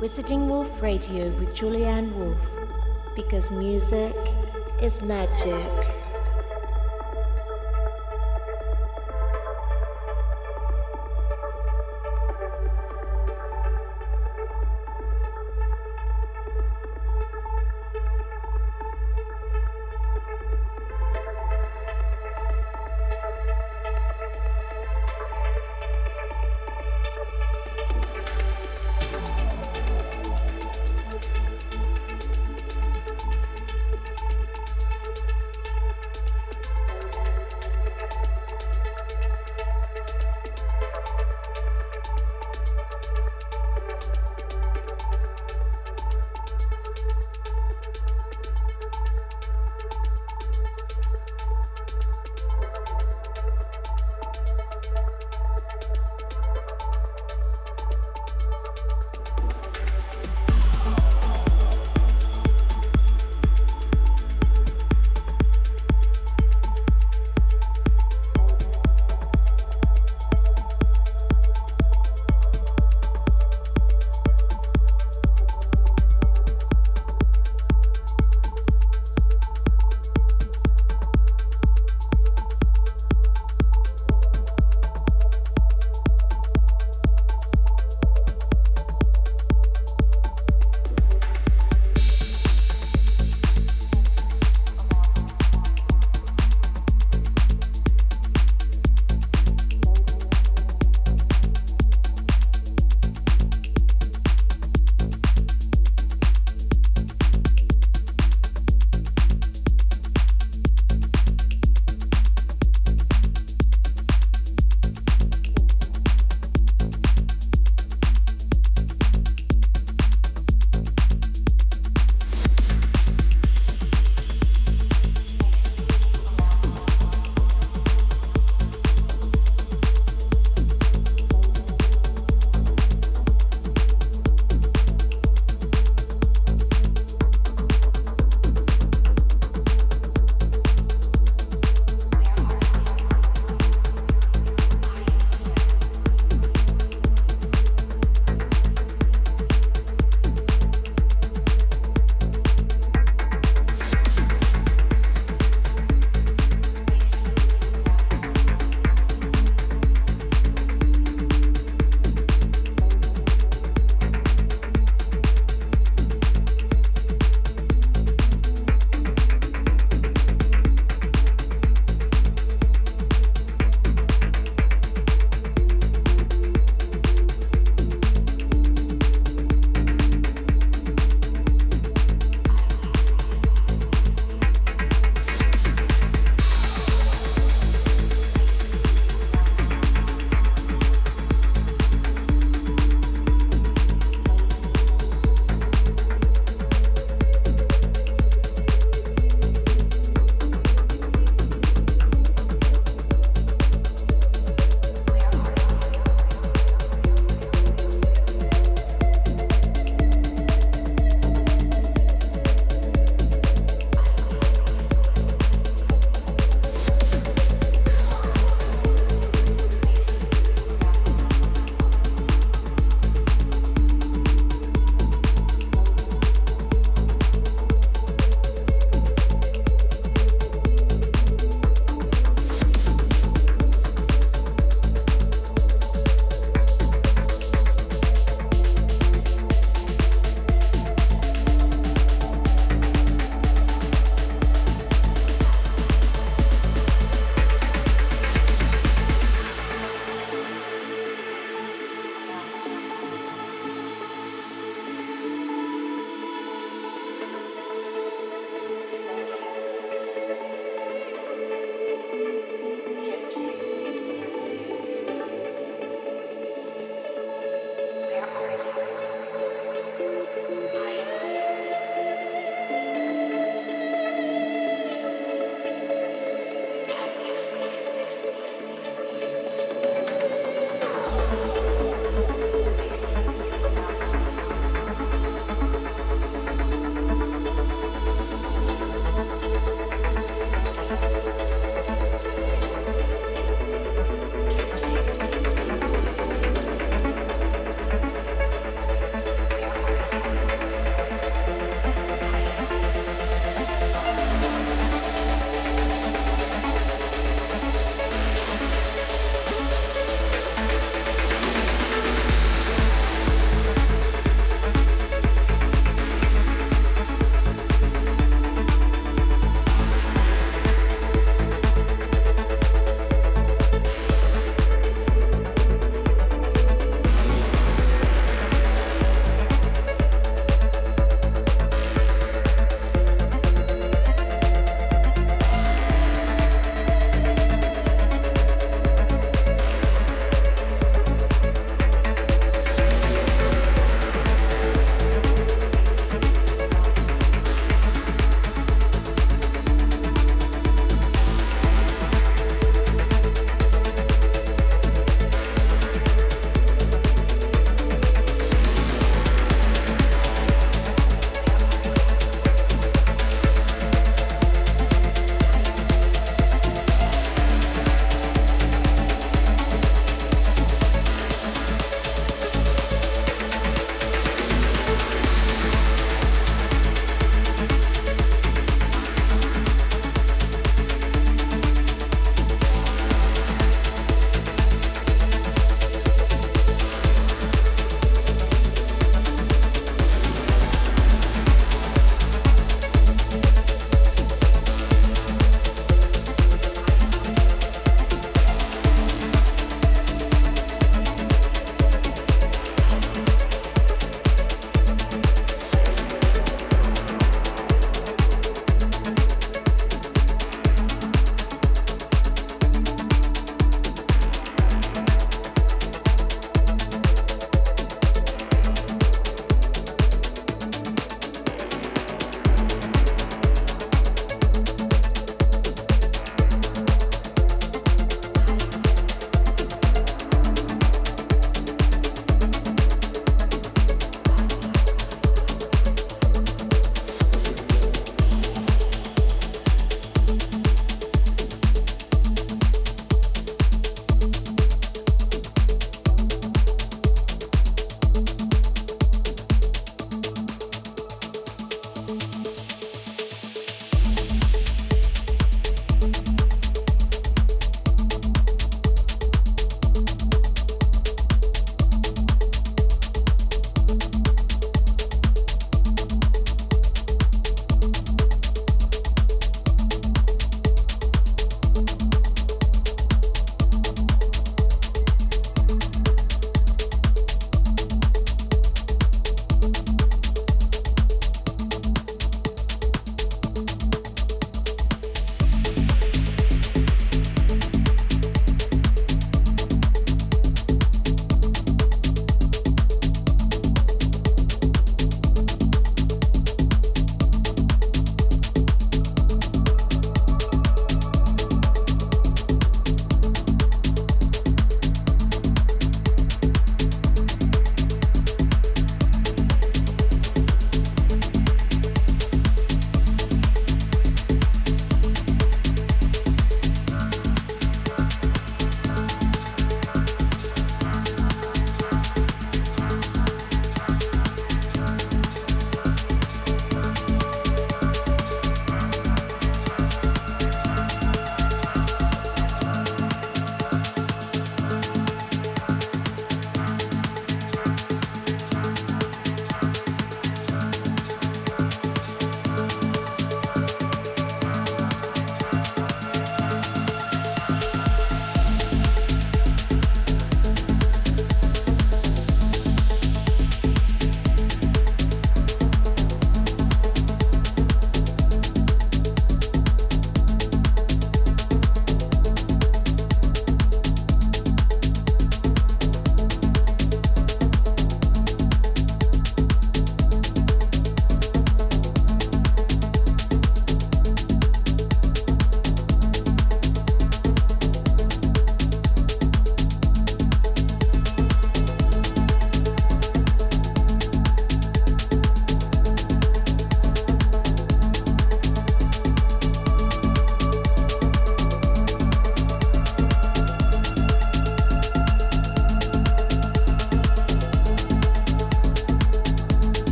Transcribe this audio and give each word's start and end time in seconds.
Visiting 0.00 0.48
Wolf 0.48 0.80
Radio 0.80 1.28
with 1.40 1.48
Julianne 1.56 2.12
Wolf 2.12 2.38
because 3.16 3.50
music 3.50 4.14
is 4.80 5.02
magic. 5.02 5.97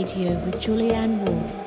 Radio 0.00 0.32
with 0.46 0.58
Julianne 0.58 1.18
Wolf. 1.18 1.59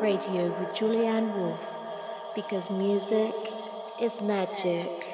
Radio 0.00 0.48
with 0.58 0.70
Julianne 0.70 1.34
Wolf 1.36 1.76
because 2.34 2.70
music 2.70 3.34
is 4.00 4.18
magic. 4.22 5.09